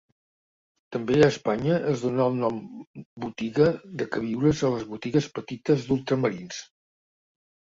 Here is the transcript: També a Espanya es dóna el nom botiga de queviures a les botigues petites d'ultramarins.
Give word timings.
També 0.95 1.17
a 1.17 1.27
Espanya 1.33 1.75
es 1.91 2.05
dóna 2.05 2.25
el 2.29 2.39
nom 2.45 2.57
botiga 3.25 3.67
de 4.01 4.09
queviures 4.17 4.65
a 4.71 4.73
les 4.77 4.89
botigues 4.95 5.29
petites 5.37 5.85
d'ultramarins. 5.91 6.65